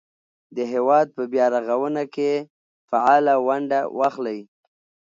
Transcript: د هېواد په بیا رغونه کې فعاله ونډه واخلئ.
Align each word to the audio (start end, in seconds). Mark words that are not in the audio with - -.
د 0.55 0.57
هېواد 0.73 1.07
په 1.15 1.23
بیا 1.31 1.45
رغونه 1.55 2.03
کې 2.13 2.31
فعاله 2.89 3.35
ونډه 3.47 3.79
واخلئ. 3.97 4.39